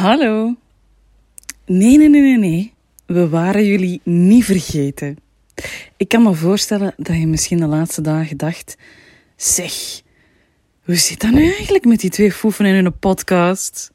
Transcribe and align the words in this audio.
Hallo. 0.00 0.56
Nee, 1.66 1.98
nee, 1.98 2.08
nee, 2.08 2.20
nee, 2.20 2.38
nee. 2.38 2.74
We 3.06 3.28
waren 3.28 3.66
jullie 3.66 4.00
niet 4.04 4.44
vergeten. 4.44 5.18
Ik 5.96 6.08
kan 6.08 6.22
me 6.22 6.34
voorstellen 6.34 6.94
dat 6.96 7.16
je 7.16 7.26
misschien 7.26 7.58
de 7.58 7.66
laatste 7.66 8.00
dagen 8.00 8.36
dacht: 8.36 8.76
zeg, 9.36 9.72
hoe 10.84 10.94
zit 10.94 11.20
dat 11.20 11.30
nu 11.30 11.44
eigenlijk 11.52 11.84
met 11.84 12.00
die 12.00 12.10
twee 12.10 12.32
foefen 12.32 12.64
in 12.64 12.74
hun 12.74 12.98
podcast? 12.98 13.92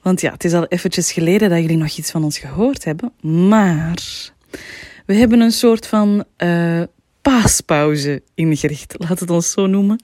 Want 0.00 0.20
ja, 0.20 0.32
het 0.32 0.44
is 0.44 0.52
al 0.52 0.66
eventjes 0.66 1.12
geleden 1.12 1.50
dat 1.50 1.60
jullie 1.60 1.76
nog 1.76 1.96
iets 1.96 2.10
van 2.10 2.24
ons 2.24 2.38
gehoord 2.38 2.84
hebben. 2.84 3.12
Maar 3.48 4.30
we 5.06 5.14
hebben 5.14 5.40
een 5.40 5.52
soort 5.52 5.86
van 5.86 6.24
uh, 6.38 6.82
paaspauze 7.22 8.22
ingericht. 8.34 8.94
Laat 8.98 9.20
het 9.20 9.30
ons 9.30 9.50
zo 9.50 9.66
noemen. 9.66 10.00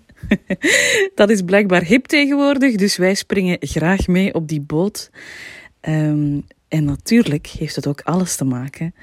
dat 1.14 1.30
is 1.30 1.43
blijkbaar 1.43 1.82
hip 1.82 2.07
tegenwoordig, 2.07 2.75
dus 2.75 2.96
wij 2.96 3.14
springen 3.14 3.57
graag 3.61 4.07
mee 4.07 4.35
op 4.35 4.48
die 4.48 4.61
boot. 4.61 5.11
Um, 5.81 6.44
en 6.68 6.85
natuurlijk 6.85 7.46
heeft 7.46 7.77
het 7.77 7.86
ook 7.86 8.00
alles 8.00 8.36
te 8.36 8.44
maken 8.44 8.94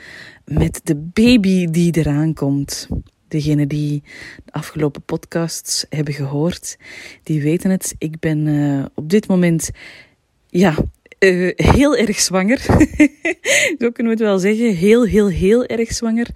met 0.45 0.81
de 0.83 0.95
baby 0.95 1.65
die 1.65 1.97
eraan 1.97 2.33
komt. 2.33 2.87
Degenen 3.27 3.67
die 3.67 4.03
de 4.45 4.51
afgelopen 4.51 5.01
podcasts 5.01 5.85
hebben 5.89 6.13
gehoord, 6.13 6.77
die 7.23 7.41
weten 7.41 7.69
het. 7.69 7.95
Ik 7.97 8.19
ben 8.19 8.45
uh, 8.45 8.85
op 8.93 9.09
dit 9.09 9.27
moment, 9.27 9.69
ja, 10.49 10.75
uh, 11.19 11.51
heel 11.55 11.95
erg 11.95 12.19
zwanger. 12.19 12.59
Zo 13.79 13.91
kunnen 13.91 14.03
we 14.03 14.09
het 14.09 14.19
wel 14.19 14.39
zeggen. 14.39 14.75
Heel, 14.75 15.05
heel, 15.05 15.27
heel 15.27 15.65
erg 15.65 15.91
zwanger. 15.91 16.27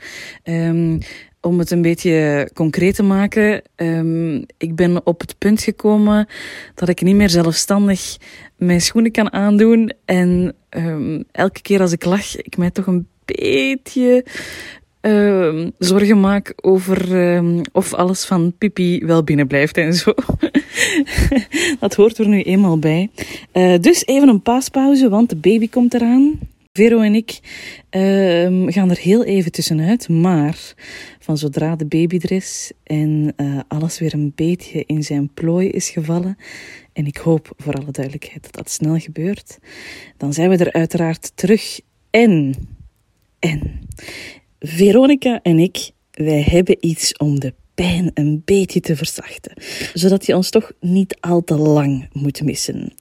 Um, 0.43 0.99
om 1.41 1.59
het 1.59 1.71
een 1.71 1.81
beetje 1.81 2.49
concreet 2.53 2.95
te 2.95 3.03
maken, 3.03 3.61
um, 3.75 4.45
ik 4.57 4.75
ben 4.75 5.05
op 5.05 5.19
het 5.19 5.37
punt 5.37 5.61
gekomen 5.61 6.27
dat 6.75 6.89
ik 6.89 7.01
niet 7.01 7.15
meer 7.15 7.29
zelfstandig 7.29 8.17
mijn 8.57 8.81
schoenen 8.81 9.11
kan 9.11 9.33
aandoen. 9.33 9.93
En 10.05 10.55
um, 10.69 11.23
elke 11.31 11.61
keer 11.61 11.81
als 11.81 11.91
ik 11.91 12.05
lach, 12.05 12.35
ik 12.41 12.57
mij 12.57 12.71
toch 12.71 12.87
een 12.87 13.07
beetje 13.25 14.25
uh, 15.01 15.67
zorgen 15.77 16.19
maak 16.19 16.53
over 16.55 17.17
of 17.71 17.93
alles 17.93 18.25
van 18.25 18.53
pipi 18.57 19.05
wel 19.05 19.23
binnen 19.23 19.47
blijft 19.47 19.77
en 19.77 19.93
zo. 19.93 20.13
dat 21.79 21.95
hoort 21.95 22.17
er 22.17 22.27
nu 22.27 22.41
eenmaal 22.41 22.79
bij. 22.79 23.09
Uh, 23.53 23.79
dus 23.79 24.05
even 24.05 24.27
een 24.27 24.41
paaspauze, 24.41 25.09
want 25.09 25.29
de 25.29 25.35
baby 25.35 25.69
komt 25.69 25.93
eraan. 25.93 26.39
Vero 26.79 27.01
en 27.01 27.15
ik 27.15 27.39
uh, 27.91 28.73
gaan 28.73 28.89
er 28.89 28.97
heel 28.97 29.23
even 29.23 29.51
tussenuit, 29.51 30.09
maar 30.09 30.73
van 31.19 31.37
zodra 31.37 31.75
de 31.75 31.85
baby 31.85 32.19
er 32.21 32.31
is 32.31 32.71
en 32.83 33.33
uh, 33.37 33.59
alles 33.67 33.99
weer 33.99 34.13
een 34.13 34.31
beetje 34.35 34.83
in 34.85 35.03
zijn 35.03 35.33
plooi 35.33 35.69
is 35.69 35.89
gevallen, 35.89 36.37
en 36.93 37.05
ik 37.05 37.17
hoop 37.17 37.53
voor 37.57 37.73
alle 37.73 37.91
duidelijkheid 37.91 38.43
dat 38.43 38.53
dat 38.53 38.69
snel 38.69 38.97
gebeurt, 38.97 39.57
dan 40.17 40.33
zijn 40.33 40.49
we 40.49 40.57
er 40.57 40.73
uiteraard 40.73 41.31
terug. 41.35 41.79
En, 42.09 42.55
en, 43.39 43.61
Veronica 44.59 45.39
en 45.43 45.59
ik, 45.59 45.91
wij 46.11 46.41
hebben 46.41 46.77
iets 46.79 47.17
om 47.17 47.39
de 47.39 47.53
pijn 47.75 48.11
een 48.13 48.41
beetje 48.45 48.79
te 48.79 48.95
verzachten, 48.95 49.53
zodat 49.93 50.25
je 50.25 50.35
ons 50.35 50.49
toch 50.49 50.71
niet 50.79 51.17
al 51.19 51.43
te 51.43 51.55
lang 51.55 52.07
moet 52.13 52.41
missen. 52.41 52.93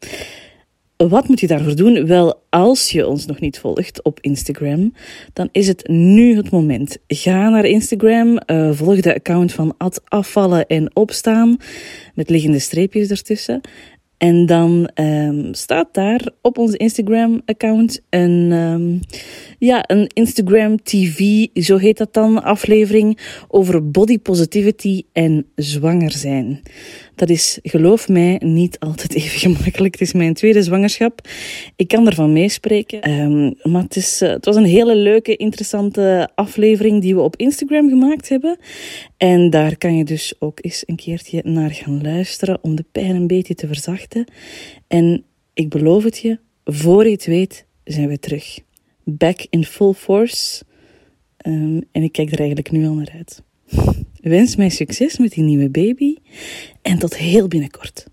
Wat 0.96 1.28
moet 1.28 1.40
je 1.40 1.46
daarvoor 1.46 1.76
doen? 1.76 2.06
Wel, 2.06 2.42
als 2.58 2.90
je 2.90 3.06
ons 3.06 3.26
nog 3.26 3.40
niet 3.40 3.58
volgt 3.58 4.02
op 4.02 4.18
Instagram, 4.20 4.92
dan 5.32 5.48
is 5.52 5.68
het 5.68 5.88
nu 5.88 6.36
het 6.36 6.50
moment. 6.50 6.98
Ga 7.06 7.48
naar 7.48 7.64
Instagram, 7.64 8.38
uh, 8.46 8.70
volg 8.72 9.00
de 9.00 9.14
account 9.14 9.52
van 9.52 9.74
afvallen 10.04 10.66
en 10.66 10.96
opstaan 10.96 11.56
met 12.14 12.30
liggende 12.30 12.58
streepjes 12.58 13.10
ertussen. 13.10 13.60
En 14.16 14.46
dan 14.46 14.90
um, 14.94 15.54
staat 15.54 15.94
daar 15.94 16.30
op 16.42 16.58
onze 16.58 16.76
Instagram-account 16.76 18.00
een, 18.10 18.52
um, 18.52 19.00
ja, 19.58 19.84
een 19.86 20.06
Instagram 20.14 20.82
TV, 20.82 21.46
zo 21.54 21.76
heet 21.76 21.98
dat 21.98 22.14
dan, 22.14 22.42
aflevering 22.42 23.18
over 23.48 23.90
body 23.90 24.18
positivity 24.18 25.02
en 25.12 25.46
zwanger 25.54 26.12
zijn. 26.12 26.62
Dat 27.18 27.28
is, 27.28 27.58
geloof 27.62 28.08
mij, 28.08 28.40
niet 28.44 28.78
altijd 28.78 29.14
even 29.14 29.38
gemakkelijk. 29.50 29.92
Het 29.92 30.00
is 30.00 30.12
mijn 30.12 30.34
tweede 30.34 30.62
zwangerschap. 30.62 31.28
Ik 31.76 31.88
kan 31.88 32.06
ervan 32.06 32.32
meespreken. 32.32 33.10
Um, 33.10 33.54
maar 33.62 33.82
het, 33.82 33.96
is, 33.96 34.22
uh, 34.22 34.28
het 34.28 34.44
was 34.44 34.56
een 34.56 34.64
hele 34.64 34.96
leuke, 34.96 35.36
interessante 35.36 36.28
aflevering 36.34 37.02
die 37.02 37.14
we 37.14 37.20
op 37.20 37.36
Instagram 37.36 37.88
gemaakt 37.88 38.28
hebben. 38.28 38.58
En 39.16 39.50
daar 39.50 39.76
kan 39.76 39.96
je 39.96 40.04
dus 40.04 40.34
ook 40.38 40.58
eens 40.60 40.82
een 40.86 40.96
keertje 40.96 41.42
naar 41.44 41.70
gaan 41.70 42.02
luisteren 42.02 42.58
om 42.62 42.76
de 42.76 42.84
pijn 42.92 43.16
een 43.16 43.26
beetje 43.26 43.54
te 43.54 43.66
verzachten. 43.66 44.24
En 44.86 45.24
ik 45.54 45.68
beloof 45.68 46.04
het 46.04 46.18
je, 46.18 46.38
voor 46.64 47.04
je 47.04 47.10
het 47.10 47.26
weet, 47.26 47.66
zijn 47.84 48.08
we 48.08 48.18
terug. 48.18 48.58
Back 49.04 49.46
in 49.50 49.64
full 49.64 49.92
force. 49.92 50.62
Um, 51.46 51.82
en 51.92 52.02
ik 52.02 52.12
kijk 52.12 52.32
er 52.32 52.38
eigenlijk 52.38 52.70
nu 52.70 52.86
al 52.86 52.94
naar 52.94 53.12
uit. 53.16 53.42
Wens 54.28 54.56
mij 54.56 54.68
succes 54.68 55.18
met 55.18 55.32
die 55.32 55.44
nieuwe 55.44 55.70
baby 55.70 56.16
en 56.82 56.98
tot 56.98 57.16
heel 57.16 57.48
binnenkort. 57.48 58.06